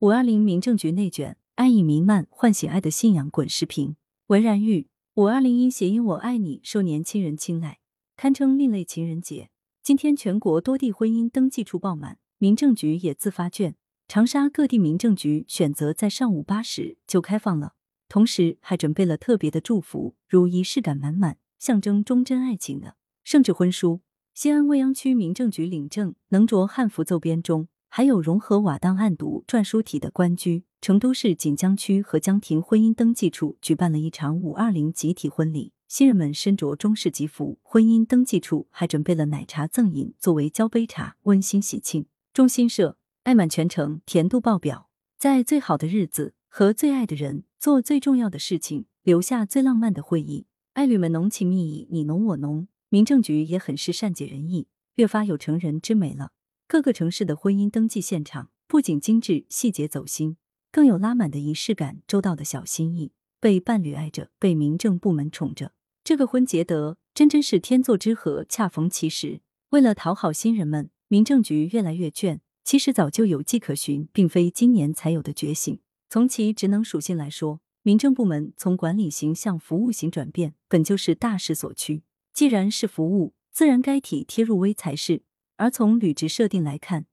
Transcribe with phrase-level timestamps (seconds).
[0.00, 3.30] 五二零民政局内卷，爱意弥漫，唤醒爱的信仰。
[3.30, 4.88] 滚视频，文然玉。
[5.14, 7.78] 五二零因谐音“我爱你”受年轻人青睐，
[8.14, 9.48] 堪称另类情人节。
[9.82, 13.74] 今天全国多地婚姻登记处爆满，民政局也自发卷。
[14.06, 17.72] 长沙各地民政局选择在上午八时就开放了，
[18.06, 24.02] 同时还准备了特别的祝福，如仪式感满满、象征忠贞爱情的圣旨婚书。
[24.34, 27.68] 西安未央区民政局领证能着汉服奏编钟。
[27.88, 37.58] 还有融合瓦当案牍篆书体的官居，成都市锦江区合江亭婚姻登记处举办了一场五二零集体婚礼，新人们身着中式吉服。
[37.62, 42.06] 婚姻登记处还准备了奶茶赠饮作为交杯茶，温馨喜庆。
[42.34, 50.46] 中新社爱满全程，甜度爆表，在最好的日子和最爱的人做最重要的事情，留下最浪漫的回忆。
[50.74, 52.68] 爱侣们浓情蜜意，你侬我侬。
[52.90, 56.32] 民政局也很是善解人意，越发有成人之美了。
[56.68, 60.36] 各个城市的婚姻登记现场不仅精致、细节走心，
[60.72, 63.12] 更有拉满的仪式感、周到的小心意。
[63.38, 69.42] 被伴侣爱着，被民政部门宠着，这个婚结得真真是天作之合，恰逢其时。
[69.70, 75.78] 为了讨好新人们，民政局越来越卷，其实早就有迹可循，并非今年才有的觉醒。
[76.10, 82.02] 从其职能属性来说，民政部门从管理型向服务型转变，本就是大势所趋。
[82.32, 85.22] 既然是服务，自然该体贴入微才是。
[85.56, 87.06] 而从履职设定来看，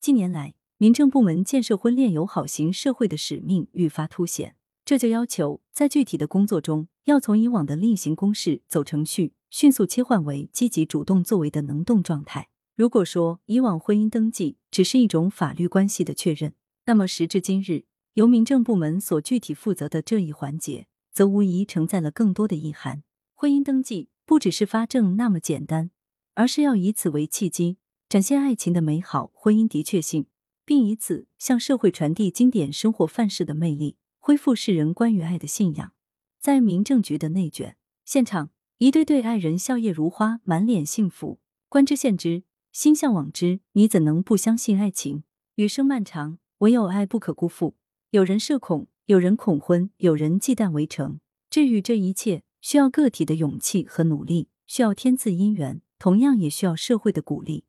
[0.00, 12.48] 近年来民政部门建设婚恋友好型社会的使命愈发凸显，这就要求在具体的工作中，要从以往的例行公事、走程序，迅速切换为积极主动作为的能动状态。
[12.74, 16.54] 如果说以往婚姻登记只是一种法律关系的确认，
[16.86, 23.04] 那么时至今日，由民政部门所具体负责的这一环节，则无疑承载了更多的意涵。
[23.34, 25.90] 婚姻登记不只是发证那么简单，
[26.34, 27.76] 而是要以此为契机。
[28.12, 30.26] 展现爱情的美好，婚姻的确性，
[30.66, 35.94] 并以此向社会传递经典生活范式的魅力，恢复世人关于爱的信仰。
[36.38, 41.40] 在民政局的内卷现场，一对对爱人笑靥如花，满脸幸福。
[41.70, 45.24] 观之羡之，心向往之，你怎能不相信爱情？
[45.54, 47.76] 余生漫长，唯有爱不可辜负。
[48.10, 51.18] 有人社恐，有人恐婚，有人忌惮围城。
[51.48, 57.64] 治愈这一切，需要个体的勇气和努力，需要天赐姻缘，同样也需要社会的鼓励。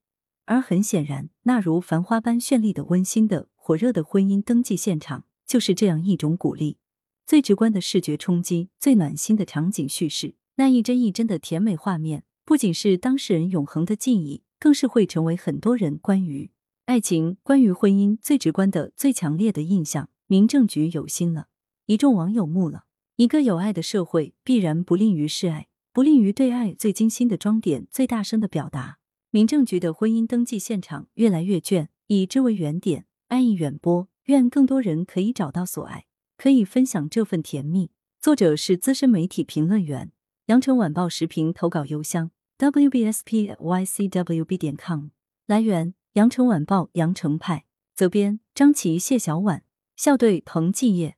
[0.46, 6.78] 而很显然，那如繁花般绚丽的、温馨的、火热的婚姻登记现场，就是这样一种鼓励。
[7.26, 16.52] 最直观的视觉冲击，最暖心的场景叙事，那一帧一帧的甜美画面，不仅是当事人永恒的记忆，更是会成为很多人关于
[16.86, 20.10] 爱情、关于婚姻最直观的、最强烈的印象。
[20.28, 21.48] 民政局有心了，
[21.86, 22.86] 一众网友目了。
[23.16, 28.98] 一个有爱的社会，必然不吝于示爱，不吝于对爱最精心的装点、最大声的表达。
[29.34, 36.06] 民政局的婚姻登记现场越来越卷，以之为原点，爱意远播，愿更多人可以找到所爱，
[36.38, 37.90] 可以分享这份甜蜜。
[38.22, 40.12] 作者是资深媒体评论员，
[40.46, 42.30] 羊城晚报时评投稿邮箱
[42.60, 45.08] wbspycwb 点 com。
[45.48, 47.66] 来源：羊城晚报羊城派，
[47.96, 49.64] 责编：张琪、谢小婉，
[49.96, 51.18] 校对：彭继业。